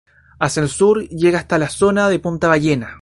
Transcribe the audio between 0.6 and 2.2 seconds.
el sur llega hasta la zona de